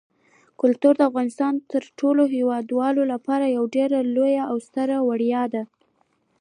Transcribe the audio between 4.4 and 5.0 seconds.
او ستر